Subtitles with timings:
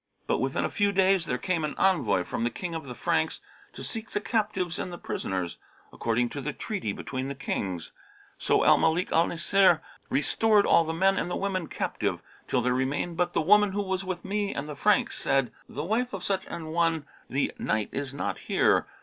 [0.25, 3.39] But within a few days there came an envoy from the King of the Franks,
[3.73, 5.59] to seek the captives and the prisoners,
[5.93, 7.91] according to the treaty between the Kings.
[8.39, 9.79] So Al Malik al Nasir
[10.09, 14.03] restored all the men and women captive, till there remained but the woman who was
[14.03, 18.11] with me and the Franks said, 'The wife of such an one the Knight is
[18.11, 18.87] not here.'